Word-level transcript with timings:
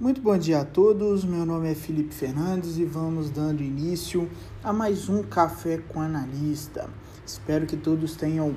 Muito 0.00 0.22
bom 0.22 0.38
dia 0.38 0.62
a 0.62 0.64
todos. 0.64 1.26
Meu 1.26 1.44
nome 1.44 1.70
é 1.70 1.74
Felipe 1.74 2.14
Fernandes 2.14 2.78
e 2.78 2.86
vamos 2.86 3.28
dando 3.28 3.62
início 3.62 4.30
a 4.64 4.72
mais 4.72 5.10
um 5.10 5.22
Café 5.22 5.76
com 5.76 6.00
Analista. 6.00 6.88
Espero 7.26 7.66
que 7.66 7.76
todos 7.76 8.16
tenham 8.16 8.56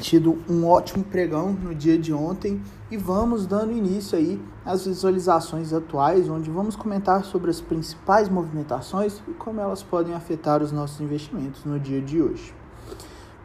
tido 0.00 0.42
um 0.50 0.66
ótimo 0.66 1.04
pregão 1.04 1.52
no 1.52 1.72
dia 1.72 1.96
de 1.96 2.12
ontem 2.12 2.60
e 2.90 2.96
vamos 2.96 3.46
dando 3.46 3.70
início 3.70 4.18
aí 4.18 4.42
às 4.64 4.86
visualizações 4.86 5.72
atuais, 5.72 6.28
onde 6.28 6.50
vamos 6.50 6.74
comentar 6.74 7.24
sobre 7.24 7.48
as 7.48 7.60
principais 7.60 8.28
movimentações 8.28 9.22
e 9.28 9.34
como 9.34 9.60
elas 9.60 9.84
podem 9.84 10.14
afetar 10.14 10.64
os 10.64 10.72
nossos 10.72 11.00
investimentos 11.00 11.64
no 11.64 11.78
dia 11.78 12.02
de 12.02 12.20
hoje. 12.20 12.52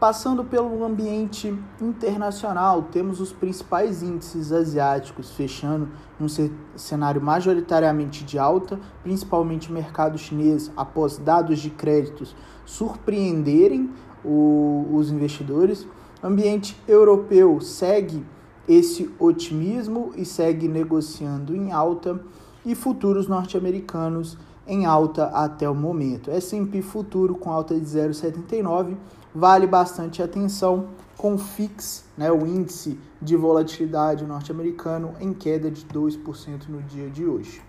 Passando 0.00 0.42
pelo 0.42 0.82
ambiente 0.82 1.54
internacional, 1.78 2.84
temos 2.84 3.20
os 3.20 3.34
principais 3.34 4.02
índices 4.02 4.50
asiáticos 4.50 5.32
fechando 5.32 5.90
um 6.18 6.26
cenário 6.74 7.20
majoritariamente 7.20 8.24
de 8.24 8.38
alta, 8.38 8.80
principalmente 9.02 9.68
o 9.68 9.74
mercado 9.74 10.16
chinês, 10.16 10.72
após 10.74 11.18
dados 11.18 11.58
de 11.58 11.68
créditos 11.68 12.34
surpreenderem 12.64 13.90
o, 14.24 14.86
os 14.90 15.10
investidores. 15.10 15.86
O 16.22 16.26
ambiente 16.26 16.74
europeu 16.88 17.60
segue 17.60 18.24
esse 18.66 19.14
otimismo 19.18 20.12
e 20.16 20.24
segue 20.24 20.66
negociando 20.66 21.54
em 21.54 21.72
alta, 21.72 22.18
e 22.64 22.74
futuros 22.74 23.26
norte-americanos 23.26 24.38
em 24.66 24.86
alta 24.86 25.26
até 25.26 25.68
o 25.68 25.74
momento. 25.74 26.30
S&P 26.30 26.80
futuro 26.80 27.34
com 27.34 27.50
alta 27.50 27.74
de 27.74 27.84
0,79 27.84 28.96
vale 29.34 29.66
bastante 29.66 30.22
atenção 30.22 30.88
com 31.16 31.34
o 31.34 31.38
FIX, 31.38 32.04
né, 32.16 32.30
o 32.32 32.46
índice 32.46 32.98
de 33.20 33.36
volatilidade 33.36 34.24
norte-americano, 34.24 35.14
em 35.20 35.32
queda 35.32 35.70
de 35.70 35.84
2% 35.84 36.68
no 36.68 36.82
dia 36.82 37.10
de 37.10 37.26
hoje. 37.26 37.62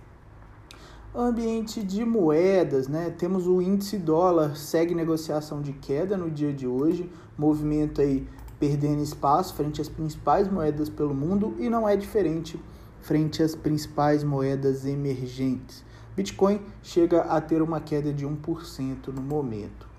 Ambiente 1.13 1.83
de 1.83 2.05
moedas, 2.05 2.87
né? 2.87 3.09
Temos 3.09 3.45
o 3.45 3.61
índice 3.61 3.97
dólar, 3.97 4.55
segue 4.55 4.95
negociação 4.95 5.61
de 5.61 5.73
queda 5.73 6.15
no 6.15 6.31
dia 6.31 6.53
de 6.53 6.65
hoje, 6.65 7.11
movimento 7.37 7.99
aí 7.99 8.25
perdendo 8.57 9.01
espaço 9.01 9.53
frente 9.53 9.81
às 9.81 9.89
principais 9.89 10.47
moedas 10.47 10.87
pelo 10.87 11.13
mundo 11.13 11.53
e 11.59 11.69
não 11.69 11.89
é 11.89 11.97
diferente 11.97 12.57
frente 13.01 13.41
às 13.43 13.55
principais 13.55 14.23
moedas 14.23 14.85
emergentes. 14.85 15.83
Bitcoin 16.15 16.61
chega 16.83 17.21
a 17.21 17.41
ter 17.41 17.61
uma 17.61 17.81
queda 17.81 18.13
de 18.13 18.25
1% 18.25 19.07
no 19.07 19.21
momento. 19.21 19.90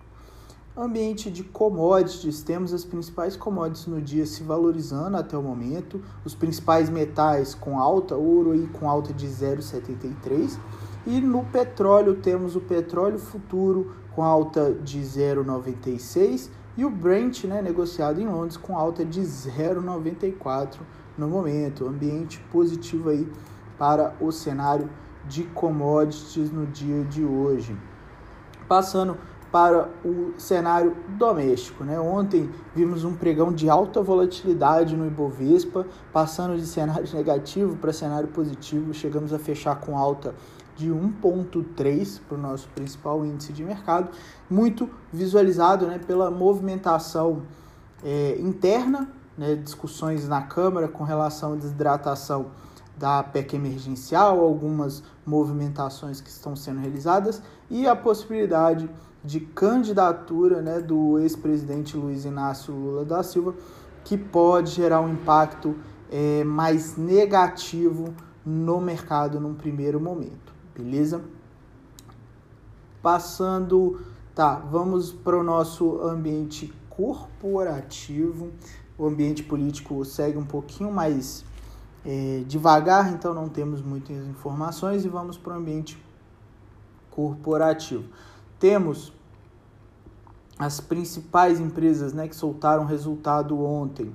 Ambiente 0.75 1.31
de 1.31 1.45
commodities, 1.45 2.42
temos 2.42 2.73
as 2.73 2.83
principais 2.83 3.37
commodities 3.37 3.87
no 3.87 4.01
dia 4.01 4.25
se 4.25 4.42
valorizando 4.42 5.19
até 5.19 5.37
o 5.37 5.42
momento, 5.42 6.01
os 6.25 6.34
principais 6.34 6.89
metais 6.89 7.55
com 7.55 7.79
alta, 7.79 8.17
ouro 8.17 8.55
e 8.55 8.67
com 8.69 8.89
alta 8.89 9.12
de 9.12 9.27
0,73, 9.27 10.59
e 11.06 11.20
no 11.20 11.45
petróleo 11.45 12.14
temos 12.14 12.56
o 12.56 12.61
petróleo 12.61 13.19
futuro 13.19 13.95
com 14.14 14.23
alta 14.23 14.73
de 14.73 14.98
0,96 14.98 16.48
e 16.75 16.86
o 16.86 16.91
Brent, 16.91 17.45
né, 17.45 17.61
negociado 17.61 18.19
em 18.19 18.27
Londres, 18.27 18.57
com 18.57 18.75
alta 18.75 19.05
de 19.05 19.20
0,94 19.20 20.79
no 21.19 21.29
momento. 21.29 21.86
Ambiente 21.86 22.42
positivo 22.51 23.11
aí 23.11 23.31
para 23.77 24.14
o 24.19 24.33
cenário 24.33 24.89
de 25.29 25.42
commodities 25.42 26.51
no 26.51 26.64
dia 26.64 27.05
de 27.05 27.23
hoje. 27.23 27.77
Passando 28.67 29.19
para 29.53 29.91
o 30.03 30.33
cenário 30.39 30.97
doméstico. 31.19 31.84
Né? 31.84 32.00
Ontem 32.00 32.50
vimos 32.75 33.05
um 33.05 33.14
pregão 33.14 33.53
de 33.53 33.69
alta 33.69 34.03
volatilidade 34.03 34.97
no 34.97 35.06
Ibovespa, 35.06 35.86
passando 36.11 36.57
de 36.57 36.67
cenário 36.67 37.07
negativo 37.14 37.77
para 37.77 37.92
cenário 37.92 38.29
positivo, 38.29 38.95
chegamos 38.95 39.33
a 39.33 39.39
fechar 39.39 39.79
com 39.79 39.96
alta 39.98 40.35
de 40.74 40.89
1,3 40.89 42.20
para 42.27 42.39
o 42.39 42.40
nosso 42.40 42.67
principal 42.68 43.24
índice 43.27 43.52
de 43.52 43.63
mercado, 43.63 44.08
muito 44.48 44.89
visualizado 45.13 45.86
né, 45.86 45.98
pela 45.98 46.30
movimentação 46.30 47.42
é, 48.02 48.39
interna, 48.40 49.13
né, 49.36 49.55
discussões 49.55 50.27
na 50.27 50.40
Câmara 50.40 50.89
com 50.89 51.05
relação 51.05 51.52
à 51.52 51.57
desidratação 51.57 52.46
da 52.96 53.23
PEC 53.23 53.57
emergencial, 53.57 54.40
algumas 54.40 55.02
movimentações 55.27 56.20
que 56.20 56.30
estão 56.30 56.57
sendo 56.57 56.80
realizadas 56.80 57.42
e 57.70 57.86
a 57.86 57.95
possibilidade 57.95 58.89
de 59.24 59.40
candidatura 59.40 60.60
né, 60.60 60.80
do 60.80 61.18
ex-presidente 61.18 61.96
Luiz 61.96 62.24
Inácio 62.24 62.74
Lula 62.74 63.05
da 63.05 63.22
Silva, 63.22 63.55
que 64.05 64.16
pode 64.18 64.70
gerar 64.70 65.00
um 65.00 65.12
impacto 65.12 65.77
é, 66.10 66.42
mais 66.44 66.96
negativo 66.96 68.12
no 68.44 68.80
mercado 68.80 69.38
num 69.38 69.55
primeiro 69.55 70.00
momento, 70.00 70.52
beleza? 70.77 71.22
Passando, 73.00 74.00
tá, 74.34 74.56
vamos 74.56 75.12
para 75.12 75.39
o 75.39 75.42
nosso 75.42 76.00
ambiente 76.02 76.72
corporativo. 76.90 78.50
O 78.98 79.06
ambiente 79.06 79.42
político 79.42 80.04
segue 80.04 80.36
um 80.36 80.44
pouquinho 80.44 80.92
mais 80.92 81.44
é, 82.04 82.42
devagar, 82.46 83.12
então 83.12 83.33
não 83.33 83.48
temos 83.48 83.80
muitas 83.80 84.27
informações 84.27 85.04
e 85.04 85.08
vamos 85.08 85.39
para 85.39 85.54
o 85.54 85.56
ambiente 85.56 85.98
corporativo. 87.10 88.04
Temos 88.62 89.12
as 90.56 90.78
principais 90.78 91.58
empresas 91.58 92.12
né, 92.12 92.28
que 92.28 92.36
soltaram 92.36 92.84
resultado 92.84 93.61
ontem. 93.61 94.12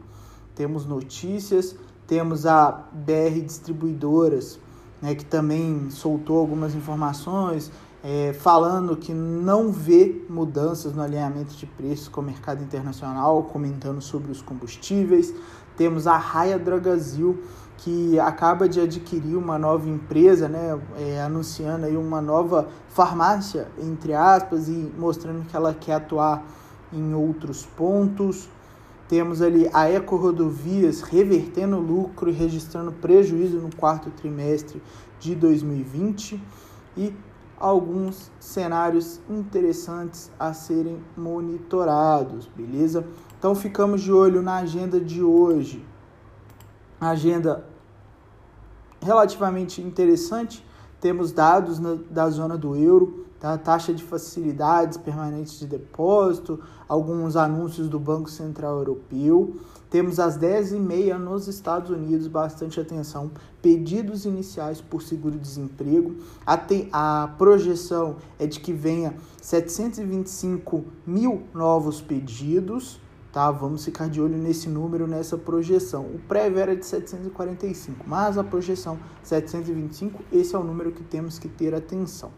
Temos 0.56 0.86
notícias, 0.86 1.76
temos 2.08 2.46
a 2.46 2.72
BR 2.94 3.42
Distribuidoras, 3.46 4.58
né, 5.02 5.16
que 5.16 5.26
também 5.26 5.90
soltou 5.90 6.40
algumas 6.40 6.74
informações, 6.76 7.70
é, 8.10 8.32
falando 8.32 8.96
que 8.96 9.14
não 9.14 9.70
vê 9.70 10.24
mudanças 10.30 10.94
no 10.96 11.02
alinhamento 11.02 11.54
de 11.56 11.66
preços 11.66 12.08
com 12.08 12.22
o 12.22 12.24
mercado 12.24 12.64
internacional, 12.64 13.44
comentando 13.44 14.00
sobre 14.00 14.32
os 14.32 14.42
combustíveis. 14.42 15.34
Temos 15.76 16.08
a 16.08 16.16
Raia 16.16 16.58
Drogazil, 16.58 17.44
que 17.76 18.18
acaba 18.18 18.70
de 18.70 18.80
adquirir 18.80 19.36
uma 19.36 19.60
nova 19.60 19.90
empresa, 19.90 20.48
né, 20.48 20.80
é, 20.98 21.22
anunciando 21.22 21.86
aí 21.86 21.98
uma 21.98 22.22
nova 22.22 22.70
farmácia, 22.88 23.68
entre 23.78 24.14
aspas, 24.14 24.70
e 24.70 24.90
mostrando 24.98 25.46
que 25.46 25.54
ela 25.54 25.74
quer 25.74 25.96
atuar 25.96 26.46
em 26.94 27.14
outros 27.14 27.66
pontos. 27.66 28.48
Temos 29.10 29.42
ali 29.42 29.70
a 29.74 29.90
Eco 29.90 30.16
Rodovias 30.16 31.02
revertendo 31.02 31.78
lucro 31.78 32.30
e 32.30 32.34
registrando 32.34 32.94
prejuízo 32.94 33.58
no 33.58 33.76
quarto 33.76 34.10
trimestre 34.12 34.82
de 35.20 35.36
2020 35.36 36.42
e 36.96 37.14
alguns 37.60 38.32
cenários 38.40 39.20
interessantes 39.30 40.32
a 40.40 40.54
serem 40.54 41.02
monitorados, 41.16 42.48
beleza? 42.56 43.06
Então 43.38 43.56
ficamos 43.56 44.02
de 44.02 44.12
olho 44.12 44.42
na 44.42 44.58
agenda 44.58 45.00
de 45.00 45.24
hoje 45.24 45.86
agenda 47.00 47.66
relativamente 49.02 49.82
interessante. 49.82 50.66
Temos 51.00 51.32
dados 51.32 51.80
na, 51.80 51.98
da 52.10 52.30
zona 52.30 52.58
do 52.58 52.76
euro, 52.76 53.26
tá? 53.40 53.58
taxa 53.58 53.94
de 53.94 54.04
facilidades 54.04 54.98
permanentes 54.98 55.60
de 55.60 55.68
depósito, 55.68 56.60
alguns 56.88 57.36
anúncios 57.36 57.88
do 57.88 58.00
Banco 58.00 58.30
Central 58.30 58.78
Europeu. 58.78 59.56
Temos 59.90 60.20
às 60.20 60.38
10h30 60.38 61.18
nos 61.18 61.48
Estados 61.48 61.90
Unidos, 61.90 62.28
bastante 62.28 62.80
atenção, 62.80 63.32
pedidos 63.62 64.26
iniciais 64.26 64.82
por 64.82 65.02
seguro-desemprego. 65.02 66.16
A, 66.46 66.60
a 66.92 67.28
projeção 67.38 68.18
é 68.38 68.46
de 68.46 68.60
que 68.60 68.74
venha 68.74 69.14
725 69.42 70.84
mil 71.06 71.44
novos 71.54 72.02
pedidos 72.02 73.00
tá? 73.38 73.52
Vamos 73.52 73.86
ficar 73.86 74.10
de 74.10 74.20
olho 74.20 74.36
nesse 74.36 74.68
número, 74.68 75.06
nessa 75.06 75.38
projeção. 75.38 76.06
O 76.06 76.18
prévio 76.28 76.58
era 76.58 76.76
de 76.76 76.84
745, 76.84 78.04
mas 78.08 78.36
a 78.36 78.44
projeção 78.44 78.98
725, 79.22 80.24
esse 80.32 80.56
é 80.56 80.58
o 80.58 80.64
número 80.64 80.92
que 80.92 81.04
temos 81.04 81.38
que 81.38 81.48
ter 81.48 81.76
atenção. 81.76 82.32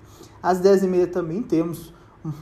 Às 0.44 0.60
10h30 0.60 1.10
também 1.10 1.42
temos 1.42 1.94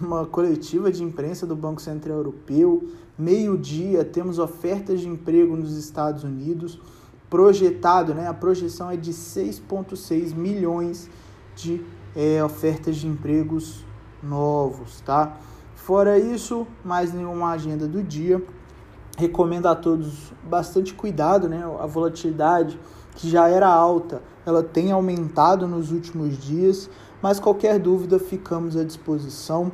uma 0.01 0.25
coletiva 0.25 0.91
de 0.91 1.03
imprensa 1.03 1.45
do 1.45 1.55
Banco 1.55 1.79
Central 1.79 2.17
Europeu. 2.17 2.89
Meio-dia 3.15 4.03
temos 4.03 4.39
ofertas 4.39 5.01
de 5.01 5.07
emprego 5.07 5.55
nos 5.55 5.77
Estados 5.77 6.23
Unidos. 6.23 6.81
Projetado, 7.29 8.15
né? 8.15 8.27
A 8.27 8.33
projeção 8.33 8.89
é 8.89 8.97
de 8.97 9.13
6,6 9.13 10.33
milhões 10.33 11.07
de 11.55 11.79
é, 12.15 12.43
ofertas 12.43 12.95
de 12.95 13.05
empregos 13.05 13.85
novos, 14.23 14.99
tá? 15.01 15.37
Fora 15.87 16.19
isso, 16.19 16.67
mais 16.83 17.13
nenhuma 17.13 17.51
agenda 17.51 17.87
do 17.87 18.03
dia. 18.03 18.43
Recomendo 19.17 19.67
a 19.67 19.73
todos 19.73 20.33
bastante 20.43 20.93
cuidado, 20.93 21.47
né? 21.47 21.63
A 21.79 21.85
volatilidade 21.85 22.77
que 23.15 23.29
já 23.29 23.47
era 23.47 23.69
alta, 23.69 24.21
ela 24.45 24.61
tem 24.61 24.91
aumentado 24.91 25.65
nos 25.65 25.93
últimos 25.93 26.37
dias, 26.37 26.89
mas 27.21 27.39
qualquer 27.39 27.79
dúvida 27.79 28.19
ficamos 28.19 28.75
à 28.75 28.83
disposição. 28.83 29.71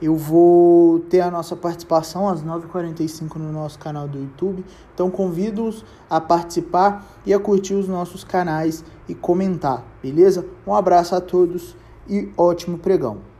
eu 0.00 0.14
vou 0.14 1.00
ter 1.00 1.20
a 1.20 1.32
nossa 1.32 1.56
participação 1.56 2.28
às 2.28 2.44
9h45 2.44 3.34
no 3.34 3.50
nosso 3.50 3.76
canal 3.76 4.06
do 4.06 4.18
YouTube. 4.18 4.64
Então 4.94 5.10
convido-os 5.10 5.84
a 6.08 6.20
participar 6.20 7.04
e 7.26 7.34
a 7.34 7.40
curtir 7.40 7.74
os 7.74 7.88
nossos 7.88 8.22
canais 8.22 8.84
e 9.08 9.16
comentar, 9.16 9.82
beleza? 10.00 10.46
Um 10.64 10.72
abraço 10.72 11.16
a 11.16 11.20
todos 11.20 11.74
e 12.08 12.32
ótimo 12.36 12.78
pregão. 12.78 13.35